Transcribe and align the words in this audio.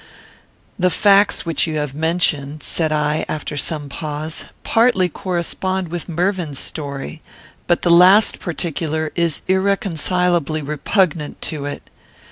"The 0.79 0.89
facts 0.89 1.45
which 1.45 1.67
you 1.67 1.77
have 1.77 1.93
mentioned," 1.93 2.63
said 2.63 2.91
I, 2.91 3.23
after 3.29 3.55
some 3.55 3.87
pause, 3.87 4.45
"partly 4.63 5.09
correspond 5.09 5.89
with 5.89 6.09
Mervyn's 6.09 6.57
story; 6.57 7.21
but 7.67 7.83
the 7.83 7.91
last 7.91 8.39
particular 8.39 9.11
is 9.15 9.43
irreconcilably 9.47 10.63
repugnant 10.63 11.39
to 11.43 11.65
it. 11.65 11.83